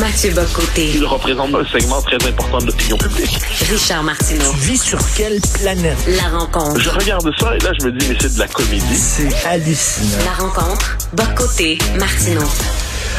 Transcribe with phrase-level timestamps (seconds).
[0.00, 0.90] Mathieu Bocoté.
[0.94, 3.38] Il représente un segment très important de l'opinion publique.
[3.70, 4.50] Richard Martineau.
[4.52, 5.98] Tu vis sur quelle planète?
[6.08, 6.80] La rencontre.
[6.80, 8.96] Je regarde ça et là, je me dis, mais c'est de la comédie.
[8.96, 10.24] C'est hallucinant.
[10.24, 10.96] La rencontre.
[11.12, 11.78] Bocoté.
[11.98, 12.48] Martineau.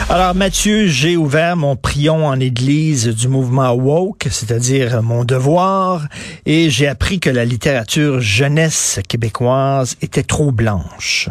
[0.09, 6.07] Alors Mathieu, j'ai ouvert mon prion en église du mouvement woke, c'est-à-dire mon devoir,
[6.47, 11.29] et j'ai appris que la littérature jeunesse québécoise était trop blanche.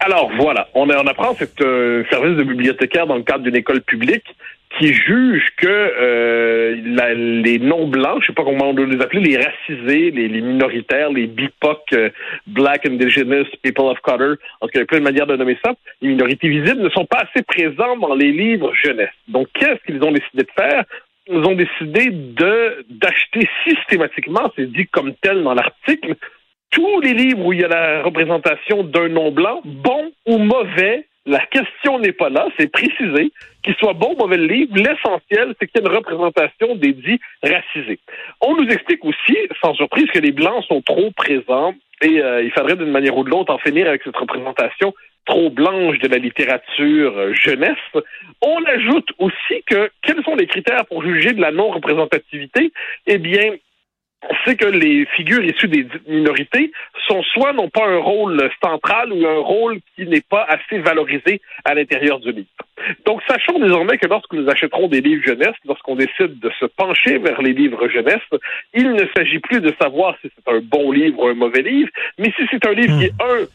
[0.00, 3.82] Alors voilà, on, on apprend cet euh, service de bibliothécaire dans le cadre d'une école
[3.82, 4.24] publique
[4.78, 9.20] qui juge que euh, la, les non-blancs, je sais pas comment on doit les appeler,
[9.20, 12.08] les racisés, les, les minoritaires, les BIPOC, euh,
[12.46, 15.36] Black Indigenous People of Color, en tout cas, il y a plein de manières de
[15.36, 19.10] nommer ça, les minorités visibles ne sont pas assez présents dans les livres jeunesse.
[19.28, 20.84] Donc, qu'est-ce qu'ils ont décidé de faire?
[21.26, 26.14] Ils ont décidé de d'acheter systématiquement, c'est dit comme tel dans l'article,
[26.70, 31.44] tous les livres où il y a la représentation d'un non-blanc, bon ou mauvais, la
[31.46, 33.32] question n'est pas là, c'est précisé.
[33.62, 37.20] Qu'il soit bon ou mauvais livre, l'essentiel, c'est qu'il y ait une représentation des dits
[37.42, 37.98] racisés.
[38.40, 42.50] On nous explique aussi, sans surprise, que les Blancs sont trop présents et euh, il
[42.52, 44.94] faudrait d'une manière ou de l'autre en finir avec cette représentation
[45.26, 47.76] trop blanche de la littérature euh, jeunesse.
[48.40, 52.72] On ajoute aussi que quels sont les critères pour juger de la non-représentativité?
[53.06, 53.54] Eh bien,
[54.44, 56.72] c'est que les figures issues des minorités
[57.08, 61.40] sont soit n'ont pas un rôle central ou un rôle qui n'est pas assez valorisé
[61.64, 62.48] à l'intérieur du livre.
[63.04, 67.18] Donc, sachons désormais que lorsque nous achèterons des livres jeunesse, lorsqu'on décide de se pencher
[67.18, 68.22] vers les livres jeunesse,
[68.74, 71.90] il ne s'agit plus de savoir si c'est un bon livre ou un mauvais livre,
[72.18, 73.46] mais si c'est un livre qui est un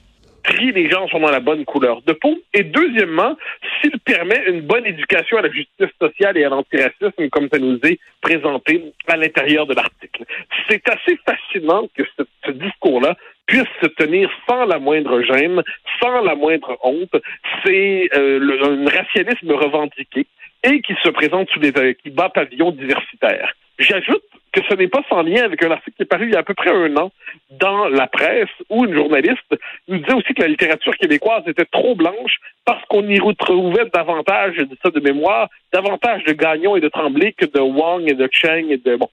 [0.45, 2.39] trie les gens sont dans la bonne couleur de peau.
[2.53, 3.35] Et deuxièmement,
[3.81, 7.79] s'il permet une bonne éducation à la justice sociale et à l'antiracisme, comme ça nous
[7.83, 10.23] est présenté à l'intérieur de l'article.
[10.69, 13.15] C'est assez fascinant que ce, discours-là
[13.47, 15.61] puisse se tenir sans la moindre gêne,
[16.01, 17.15] sans la moindre honte.
[17.63, 20.25] C'est euh, un racialisme revendiqué
[20.63, 23.53] et qui se présente sous les qui bat pavillon diversitaire.
[23.77, 26.35] J'ajoute que ce n'est pas sans lien avec un article qui est paru il y
[26.35, 27.11] a à peu près un an
[27.51, 29.55] dans la presse où une journaliste
[29.87, 34.55] nous disait aussi que la littérature québécoise était trop blanche parce qu'on y retrouvait davantage,
[34.55, 38.77] de mémoire, davantage de Gagnon et de Tremblay que de Wang et de Cheng et
[38.77, 39.09] de bon.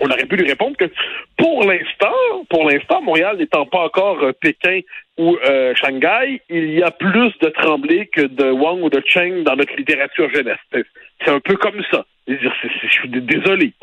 [0.00, 0.86] On aurait pu lui répondre que
[1.36, 4.80] pour l'instant, pour l'instant, Montréal n'étant pas encore euh, Pékin
[5.18, 9.44] ou euh, Shanghai, il y a plus de Tremblay que de Wang ou de Cheng
[9.44, 10.58] dans notre littérature jeunesse.
[10.72, 12.04] C'est un peu comme ça.
[12.26, 13.74] Je suis désolé.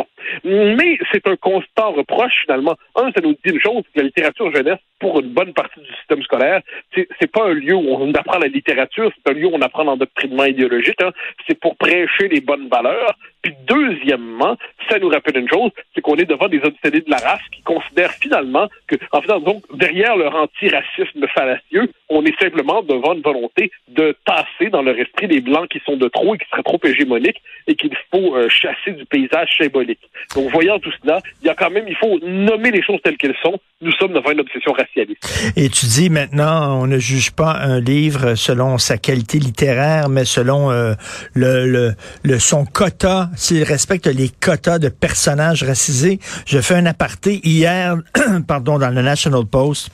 [0.44, 2.76] Mais c'est un constant reproche, finalement.
[2.96, 5.94] Un, ça nous dit une chose, que la littérature jeunesse, pour une bonne partie du
[5.96, 6.62] système scolaire,
[6.94, 9.84] c'est pas un lieu où on apprend la littérature, c'est un lieu où on apprend
[9.84, 11.02] l'endoctrinement idéologique.
[11.02, 11.12] Hein.
[11.48, 13.16] C'est pour prêcher les bonnes valeurs.
[13.42, 14.58] Puis deuxièmement,
[14.90, 17.62] ça nous rappelle une chose, c'est qu'on est devant des obsédés de la race qui
[17.62, 23.22] considèrent finalement que, en fait, donc, derrière leur antiracisme fallacieux, on est simplement devant une
[23.22, 26.64] volonté de tasser dans leur esprit les blancs qui sont de trop et qui seraient
[26.64, 30.00] trop hégémoniques et qu'il faut euh, chasser du paysage symbolique.
[30.36, 33.18] Donc, voyant tout cela, il y a quand même, il faut nommer les choses telles
[33.18, 33.58] qu'elles sont.
[33.82, 35.54] Nous sommes devant une obsession racialiste.
[35.56, 40.26] Et tu dis maintenant, on ne juge pas un livre selon sa qualité littéraire, mais
[40.26, 40.94] selon euh,
[41.34, 46.20] le, le, le, son quota, s'il respecte les quotas de personnages racisés.
[46.46, 47.98] Je fais un aparté hier,
[48.48, 49.90] pardon, dans le National Post.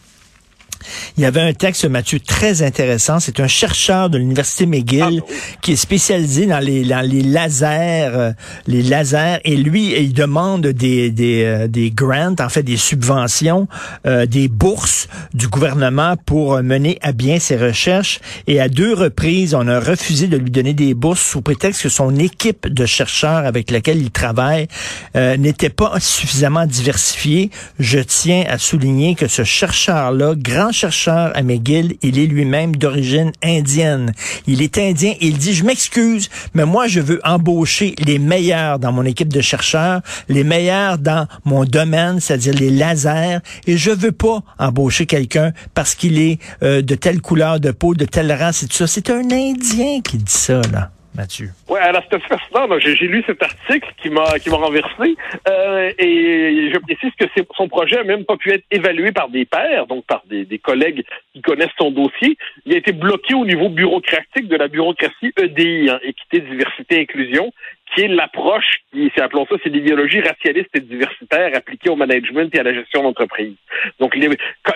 [1.17, 3.19] Il y avait un texte, Mathieu, très intéressant.
[3.19, 8.09] C'est un chercheur de l'université McGill ah, qui est spécialisé dans les, dans les lasers,
[8.13, 8.33] euh,
[8.67, 9.39] les lasers.
[9.43, 13.67] Et lui, il demande des, des, euh, des grants, en fait, des subventions,
[14.05, 18.19] euh, des bourses du gouvernement pour mener à bien ses recherches.
[18.47, 21.89] Et à deux reprises, on a refusé de lui donner des bourses sous prétexte que
[21.89, 24.67] son équipe de chercheurs avec laquelle il travaille
[25.15, 27.49] n'était pas suffisamment diversifiée.
[27.79, 33.31] Je tiens à souligner que ce chercheur-là, grand chercheur à McGill, il est lui-même d'origine
[33.43, 34.13] indienne.
[34.47, 38.79] Il est indien et il dit, je m'excuse, mais moi, je veux embaucher les meilleurs
[38.79, 43.91] dans mon équipe de chercheurs, les meilleurs dans mon domaine, c'est-à-dire les lasers, et je
[43.91, 48.31] veux pas embaucher quelqu'un parce qu'il est euh, de telle couleur de peau, de telle
[48.31, 48.87] race et tout ça.
[48.87, 50.91] C'est un Indien qui dit ça, là.
[51.15, 51.49] Mathieu.
[51.69, 52.67] Oui, alors c'était fascinant.
[52.79, 55.15] J'ai lu cet article qui m'a qui m'a renversé
[55.47, 57.25] euh, et je précise que
[57.55, 60.59] son projet n'a même pas pu être évalué par des pairs, donc par des, des,
[60.59, 61.03] collègues
[61.33, 62.37] qui connaissent son dossier.
[62.65, 67.51] Il a été bloqué au niveau bureaucratique de la bureaucratie EDI, hein, équité, diversité, inclusion,
[67.95, 72.59] qui est l'approche, qui, appelons ça, c'est l'idéologie racialiste et diversitaire appliquée au management et
[72.59, 73.55] à la gestion d'entreprise.
[73.99, 74.29] Donc, les,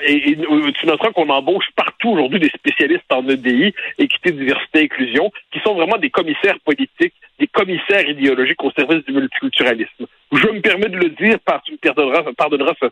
[0.07, 0.38] et,
[0.74, 5.75] tu noteras qu'on embauche partout aujourd'hui des spécialistes en EDI, équité, diversité, inclusion, qui sont
[5.75, 10.06] vraiment des commissaires politiques, des commissaires idéologiques au service du multiculturalisme.
[10.31, 12.88] Je me permets de le dire, parce tu me pardonneras, pardonneras ce,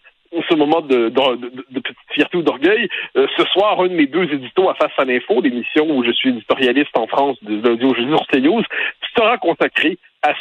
[0.50, 2.90] ce moment de, de, de, petite fierté ou d'orgueil.
[3.16, 6.12] Euh, ce soir, un de mes deux éditos à Face à l'info, l'émission où je
[6.12, 8.64] suis éditorialiste en France de l'audio jeudi sur CNews,
[9.16, 9.98] sera consacré
[10.28, 10.34] à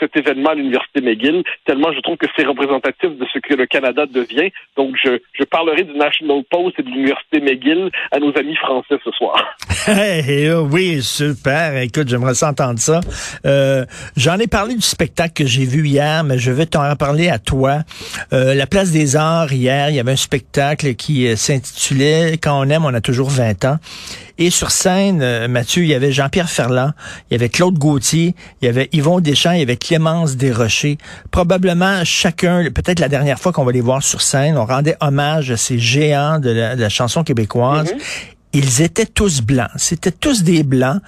[0.00, 3.66] cet événement à l'Université McGill, tellement je trouve que c'est représentatif de ce que le
[3.66, 4.50] Canada devient.
[4.76, 9.10] Donc, je, parlerai du National Post et de l'Université McGill à nos amis français ce
[9.12, 9.44] soir.
[10.50, 11.76] Oh oui, super.
[11.78, 13.00] Écoute, j'aimerais s'entendre ça.
[13.46, 13.84] Euh,
[14.16, 17.38] J'en ai parlé du spectacle que j'ai vu hier, mais je vais t'en reparler à
[17.38, 17.78] toi.
[18.32, 22.60] Euh, la Place des Arts, hier, il y avait un spectacle qui euh, s'intitulait Quand
[22.60, 23.76] on aime, on a toujours 20 ans.
[24.38, 26.92] Et sur scène, euh, Mathieu, il y avait Jean-Pierre Ferland,
[27.28, 30.96] il y avait Claude Gauthier, il y avait Yvon Deschamps, il y avait Clémence Desrochers.
[31.32, 35.50] Probablement chacun, peut-être la dernière fois qu'on va les voir sur scène, on rendait hommage
[35.50, 37.88] à ces géants de la, chanson québécoise.
[37.88, 38.54] Mm-hmm.
[38.54, 39.70] Ils étaient tous blancs.
[39.76, 41.02] C'était tous des blancs.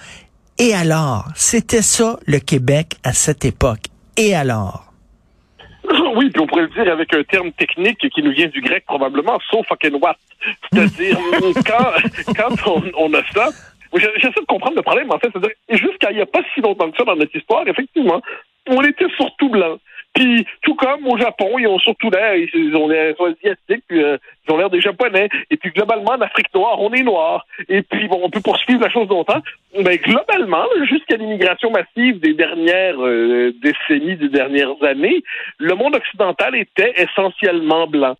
[0.59, 3.85] Et alors, c'était ça le Québec à cette époque.
[4.17, 4.90] Et alors?
[6.15, 8.85] Oui, puis on pourrait le dire avec un terme technique qui nous vient du grec
[8.85, 10.15] probablement, so fucking what.
[10.71, 11.17] C'est-à-dire,
[11.65, 13.49] quand, quand on, a ça,
[13.95, 16.89] j'essaie de comprendre le problème, en fait, c'est-à-dire, jusqu'à il n'y a pas si longtemps
[16.89, 18.21] que ça dans notre histoire, effectivement,
[18.67, 19.79] on était surtout blancs.
[20.13, 24.53] Puis tout comme au Japon, ils ont surtout l'air, ils ont l'air asiatiques, euh, ils
[24.53, 25.29] ont l'air des Japonais.
[25.49, 27.45] Et puis globalement, en Afrique noire, on est noir.
[27.69, 29.41] Et puis bon, on peut poursuivre la chose longtemps.
[29.79, 35.23] Mais globalement, jusqu'à l'immigration massive des dernières euh, décennies, des dernières années,
[35.59, 38.17] le monde occidental était essentiellement blanc.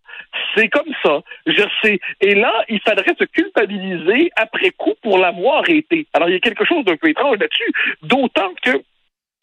[0.55, 1.21] C'est comme ça.
[1.45, 1.99] Je sais.
[2.21, 6.07] Et là, il faudrait se culpabiliser après coup pour l'avoir été.
[6.13, 7.71] Alors il y a quelque chose d'un peu étrange là-dessus,
[8.03, 8.81] d'autant que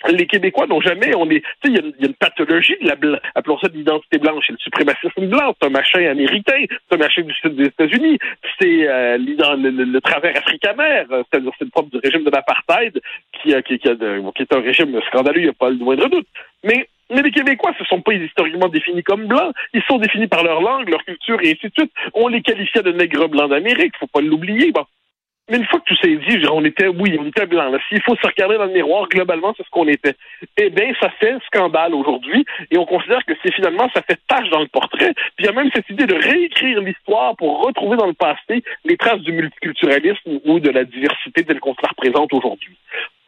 [0.08, 3.68] les Québécois n'ont jamais, on est, il y, a une pathologie de la, appelons ça
[3.68, 7.34] de l'identité blanche, c'est le suprémacisme blanc, c'est un machin américain, c'est un machin du
[7.34, 8.18] sud des États-Unis,
[8.60, 13.00] c'est euh, le, travers africain-mère, c'est-à-dire c'est le propre du régime de l'apartheid,
[13.32, 16.26] qui, qui, qui, qui, est un régime scandaleux, il n'y a pas le moindre doute.
[16.64, 19.54] Mais les Québécois ne sont pas historiquement définis comme blancs.
[19.72, 21.92] Ils sont définis par leur langue, leur culture et ainsi de suite.
[22.14, 24.72] On les qualifiait de nègres blancs d'Amérique, faut pas l'oublier.
[24.72, 24.84] Bon.
[25.48, 27.72] Mais une fois que tout s'est dit, on était, oui, on était blanc.
[27.88, 30.14] S'il faut se regarder dans le miroir, globalement, c'est ce qu'on était.
[30.56, 34.48] Eh bien, ça fait scandale aujourd'hui, et on considère que c'est finalement, ça fait tâche
[34.50, 35.14] dans le portrait.
[35.36, 38.62] Puis il y a même cette idée de réécrire l'histoire pour retrouver dans le passé
[38.84, 42.76] les traces du multiculturalisme ou de la diversité telle qu'on se la représente aujourd'hui.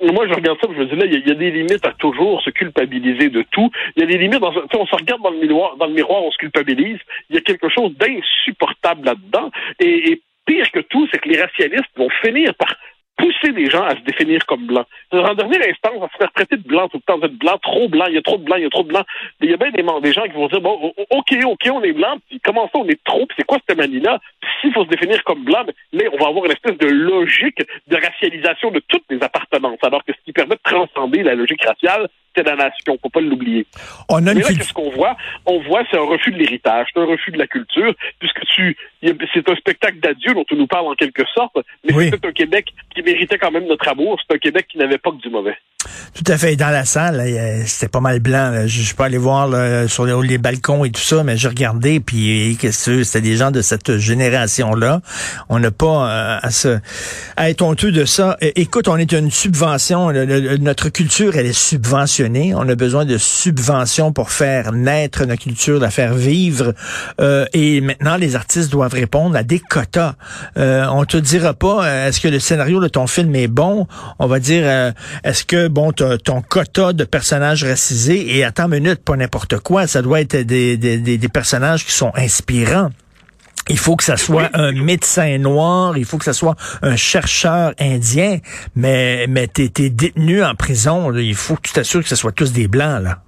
[0.03, 2.41] Moi, je regarde ça, je me dis là, il y, a des limites à toujours
[2.41, 3.71] se culpabiliser de tout.
[3.97, 6.23] Il y a des limites, dans, on se regarde dans le miroir, dans le miroir,
[6.23, 6.99] on se culpabilise.
[7.29, 9.51] Il y a quelque chose d'insupportable là-dedans.
[9.79, 12.75] Et, et pire que tout, c'est que les racialistes vont finir par
[13.17, 14.87] pousser les gens à se définir comme blancs.
[15.13, 17.19] En dernière instance, on va se faire traiter de blanc tout le temps.
[17.19, 18.83] Vous êtes blanc, trop blanc, il y a trop de blanc, il y a trop
[18.83, 19.05] de blanc.
[19.41, 22.17] Il y a bien des, gens qui vont dire, bon, OK, OK, on est blanc,
[22.29, 24.19] puis comment ça, on est trop, c'est quoi cette manie-là?
[24.61, 27.97] S'il faut se définir comme blanc, mais on va avoir une espèce de logique de
[27.97, 32.09] racialisation de toutes les appartenances, alors que ce qui permet de transcender la logique raciale,
[32.35, 33.67] c'est la nation, faut pas l'oublier.
[34.09, 35.17] On a Mais là, qu'est-ce qu'on voit?
[35.47, 38.77] On voit, c'est un refus de l'héritage, c'est un refus de la culture, puisque tu,
[39.03, 42.69] c'est un spectacle d'adieu dont on nous parle en quelque sorte, mais c'est un Québec
[42.95, 45.57] qui méritait quand même notre amour, c'est un Québec qui n'avait pas que du mauvais.
[46.15, 46.57] Tout à fait.
[46.57, 47.25] Dans la salle,
[47.67, 48.65] c'était pas mal blanc.
[48.67, 49.49] Je, suis pas allé voir
[49.89, 53.97] sur les, balcons et tout ça, mais j'ai regardé, puis c'était des gens de cette
[53.97, 55.01] génération-là.
[55.49, 56.79] On n'a pas euh, à, se,
[57.37, 58.37] à être honteux de ça.
[58.41, 60.13] Écoute, on est une subvention.
[60.61, 62.55] notre culture, elle est subventionnée.
[62.55, 66.75] On a besoin de subventions pour faire naître notre culture, la faire vivre.
[67.21, 70.15] Euh, et maintenant, les artistes doivent répondre à des quotas.
[70.57, 73.87] Euh, on te dira pas, est-ce que le scénario de ton film est bon?
[74.19, 74.93] On va dire,
[75.25, 79.87] est-ce que bon, ton quota de personnages racisés, et attends une minute, pas n'importe quoi,
[79.87, 82.91] ça doit être des, des, des, personnages qui sont inspirants.
[83.69, 87.73] Il faut que ça soit un médecin noir, il faut que ça soit un chercheur
[87.79, 88.39] indien,
[88.75, 92.33] mais, mais t'es es détenu en prison, il faut que tu t'assures que ce soit
[92.33, 93.19] tous des blancs, là.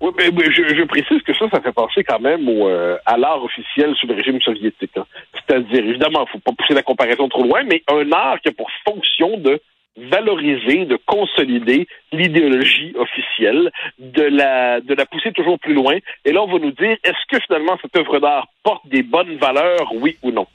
[0.00, 3.42] Oui, mais, je, précise que ça, ça fait penser quand même au, euh, à l'art
[3.42, 4.90] officiel sous le régime soviétique.
[4.96, 5.06] Hein.
[5.32, 8.52] C'est-à-dire, évidemment, il faut pas pousser la comparaison trop loin, mais un art qui a
[8.52, 9.58] pour fonction de
[9.96, 15.98] valoriser, de consolider l'idéologie officielle, de la, de la pousser toujours plus loin.
[16.24, 19.36] Et là, on va nous dire, est-ce que finalement cette œuvre d'art porte des bonnes
[19.36, 20.46] valeurs, oui ou non?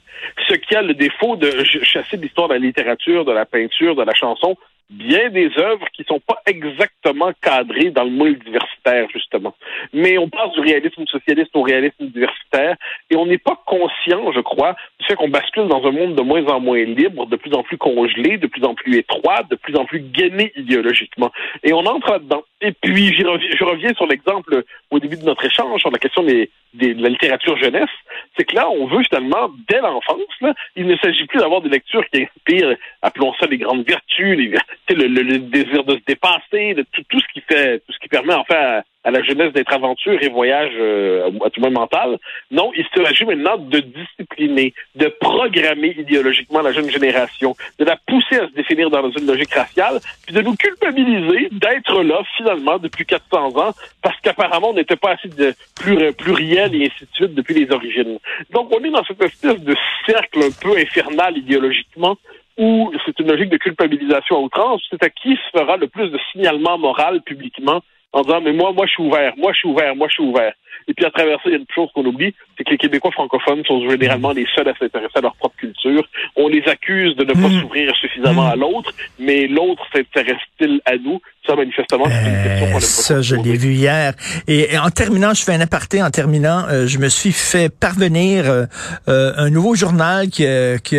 [0.48, 4.02] Ce qui a le défaut de chasser l'histoire de la littérature, de la peinture, de
[4.02, 4.56] la chanson,
[4.90, 9.54] bien des œuvres qui sont pas exactement cadrées dans le moule diversitaire, justement.
[9.92, 12.76] Mais on passe du réalisme socialiste au réalisme diversitaire
[13.10, 16.22] et on n'est pas conscient, je crois, du fait qu'on bascule dans un monde de
[16.22, 19.56] moins en moins libre, de plus en plus congelé, de plus en plus étroit, de
[19.56, 21.32] plus en plus gainé idéologiquement.
[21.62, 22.42] Et on entre là-dedans.
[22.60, 26.50] Et puis, je reviens sur l'exemple au début de notre échange sur la question des,
[26.74, 27.90] de la littérature jeunesse,
[28.36, 32.04] c'est que là, on veut finalement, dès l'enfance, il ne s'agit plus d'avoir des lectures
[32.10, 34.54] qui inspirent, appelons ça les grandes vertus, les
[34.94, 38.34] le, le, désir de se dépasser, de tout, ce qui fait, tout ce qui permet
[38.34, 42.18] en fait à la jeunesse d'être aventure et voyage euh, à tout même mental.
[42.50, 48.36] Non, il s'agit maintenant de discipliner, de programmer idéologiquement la jeune génération, de la pousser
[48.36, 53.04] à se définir dans une logique raciale, puis de nous culpabiliser d'être là finalement depuis
[53.04, 57.34] 400 ans parce qu'apparemment on n'était pas assez de plus pluriel et ainsi de suite
[57.34, 58.18] depuis les origines.
[58.50, 59.74] Donc on est dans cette espèce de
[60.06, 62.16] cercle un peu infernal idéologiquement
[62.58, 66.08] où c'est une logique de culpabilisation à outrance, c'est à qui se fera le plus
[66.10, 67.80] de signalement moral publiquement
[68.12, 70.24] en disant mais moi, moi je suis ouvert, moi je suis ouvert, moi je suis
[70.24, 70.54] ouvert.
[70.88, 72.78] Et puis à travers ça, il y a une chose qu'on oublie, c'est que les
[72.78, 76.04] Québécois francophones sont généralement les seuls à s'intéresser à leur propre culture.
[76.36, 77.60] On les accuse de ne pas hmm.
[77.60, 78.60] s'ouvrir suffisamment à hmm.
[78.60, 81.20] l'autre, mais l'autre s'intéresse-t-il à nous?
[81.46, 84.14] Ça, manifestement, c'est une question qu'on Ça, je l'ai vu hier.
[84.46, 88.48] Et, en terminant, je fais un aparté en terminant, euh, je me suis fait parvenir
[88.48, 88.66] euh,
[89.08, 90.44] euh, un nouveau journal qui,
[90.84, 90.96] qui,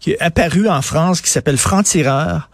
[0.00, 2.48] qui, est apparu en France, qui s'appelle Franc-Tireur,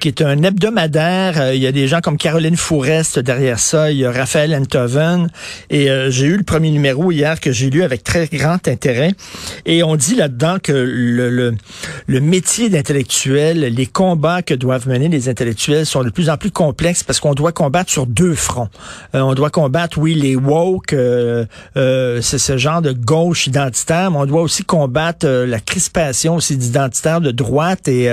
[0.00, 1.52] qui est un hebdomadaire.
[1.52, 5.28] Il y a des gens comme Caroline Fourest derrière ça, il y a Raphaël Enthoven,
[5.68, 9.12] et j'ai eu le premier numéro hier que j'ai lu avec très grand intérêt.
[9.66, 11.54] Et on dit là-dedans que le, le,
[12.06, 16.50] le métier d'intellectuel, les combats que doivent mener les intellectuels sont de plus en plus
[16.50, 18.68] complexes parce qu'on doit combattre sur deux fronts.
[19.14, 21.44] Euh, on doit combattre, oui, les woke, euh,
[21.76, 26.56] euh, c'est ce genre de gauche identitaire, mais on doit aussi combattre la crispation aussi
[26.56, 27.88] d'identitaires de droite.
[27.88, 28.10] Et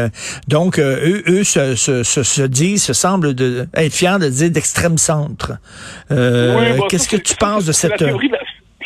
[0.47, 4.97] donc, eux, eux se, se, se, disent, se semblent de, être fiers de dire d'extrême
[4.97, 5.53] centre.
[6.09, 7.97] Qu'est-ce que tu penses de cette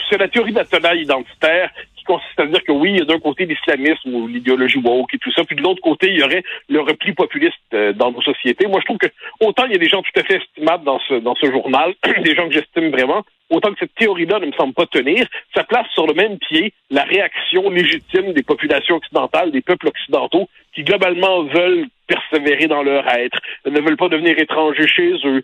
[0.10, 3.20] c'est la théorie nationale identitaire qui consiste à dire que oui, il y a d'un
[3.20, 6.44] côté l'islamisme ou l'idéologie woke et tout ça, puis de l'autre côté, il y aurait
[6.70, 8.68] le repli populiste euh, dans nos sociétés.
[8.68, 9.08] Moi, je trouve que
[9.40, 11.94] autant il y a des gens tout à fait estimables dans ce, dans ce journal,
[12.24, 15.64] des gens que j'estime vraiment, autant que cette théorie-là ne me semble pas tenir, ça
[15.64, 20.84] place sur le même pied la réaction légitime des populations occidentales, des peuples occidentaux, qui
[20.84, 25.44] globalement veulent persévérer dans leur être, ne veulent pas devenir étrangers chez eux,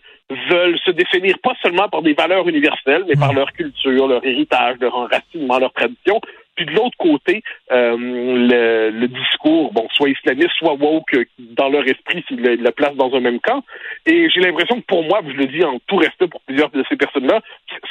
[0.50, 3.36] veulent se définir pas seulement par des valeurs universelles, mais par mmh.
[3.36, 6.22] leur culture, leur héritage, leur enracinement, leur tradition.
[6.56, 7.42] Puis de l'autre côté,
[7.72, 12.72] euh, le, le, discours, bon, soit islamiste, soit woke, dans leur esprit, s'ils le, le
[12.72, 13.64] placent dans un même camp.
[14.06, 16.84] Et j'ai l'impression que pour moi, je le dis en tout respect pour plusieurs de
[16.90, 17.42] ces personnes-là,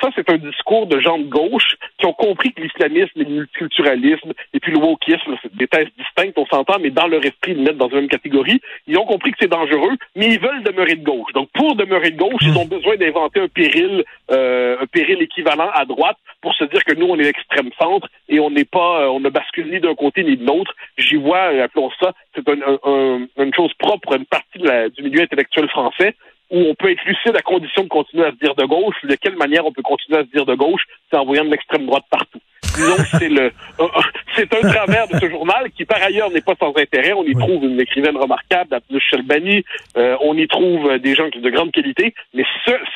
[0.01, 4.33] ça, c'est un discours de gens de gauche qui ont compris que l'islamisme, le multiculturalisme
[4.53, 7.59] et puis le wokisme, c'est des thèses distinctes, on s'entend, mais dans leur esprit, ils
[7.59, 8.61] le mettent dans une même catégorie.
[8.87, 11.33] Ils ont compris que c'est dangereux, mais ils veulent demeurer de gauche.
[11.33, 15.71] Donc, pour demeurer de gauche, ils ont besoin d'inventer un péril, euh, un péril équivalent
[15.73, 19.03] à droite pour se dire que nous, on est l'extrême centre et on n'est pas,
[19.03, 20.75] euh, on ne bascule ni d'un côté ni de l'autre.
[20.99, 25.69] J'y vois, euh, appelons ça, c'est une chose propre à une partie du milieu intellectuel
[25.69, 26.15] français
[26.50, 28.97] où on peut être lucide à condition de continuer à se dire de gauche.
[29.05, 31.50] De quelle manière on peut continuer à se dire de gauche C'est en voyant de
[31.50, 32.39] l'extrême droite partout.
[32.81, 33.53] Disons c'est le,
[34.37, 37.13] c'est un travers de ce journal qui par ailleurs n'est pas sans intérêt.
[37.13, 39.65] On y trouve une écrivaine remarquable, Abdou Shelbani.
[39.97, 42.45] Euh, on y trouve des gens de grande qualité, mais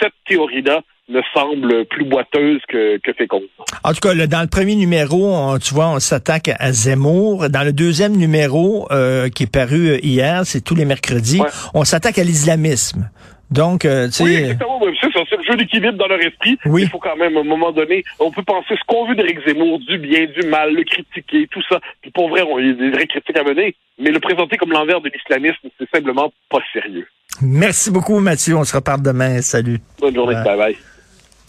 [0.00, 3.42] cette théorie-là me semble plus boiteuse que, que féconde.
[3.82, 7.50] En tout cas, dans le premier numéro, tu vois, on s'attaque à Zemmour.
[7.50, 11.42] Dans le deuxième numéro, euh, qui est paru euh, hier, c'est tous les mercredis,
[11.74, 13.10] on s'attaque à l'islamisme.
[13.54, 14.24] Donc, euh, tu sais...
[14.24, 14.80] Oui, exactement.
[15.00, 16.58] C'est le jeu d'équilibre dans leur esprit.
[16.66, 16.82] Oui.
[16.82, 19.38] Il faut quand même, à un moment donné, on peut penser ce qu'on veut d'Éric
[19.46, 21.78] Zemmour, du bien, du mal, le critiquer, tout ça.
[22.02, 23.74] Puis pour vrai, il y a des vraies critiques à mener.
[23.98, 27.06] Mais le présenter comme l'envers de l'islamisme, c'est simplement pas sérieux.
[27.40, 28.56] Merci beaucoup, Mathieu.
[28.56, 29.40] On se reparle demain.
[29.40, 29.78] Salut.
[30.00, 30.34] Bonne journée.
[30.44, 30.56] bye.
[30.56, 30.76] bye.